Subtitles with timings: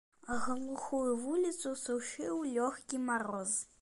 [0.43, 3.53] Глухую вуліцу сушыў лёгкі мароз.